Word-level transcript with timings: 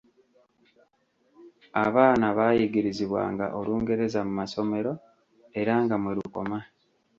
Abaana 1.85 2.25
baayigirizibwanga 2.37 3.45
Olungereza 3.59 4.19
mu 4.27 4.33
masomero, 4.39 4.91
era 5.61 5.73
nga 5.83 5.95
mwe 6.01 6.13
lukoma. 6.17 6.59